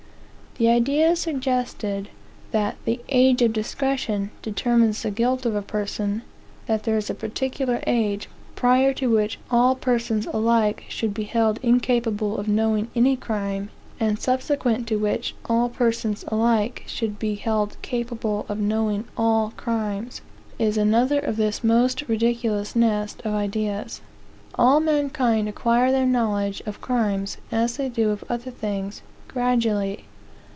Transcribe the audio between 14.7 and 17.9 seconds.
to which all persons alike should be held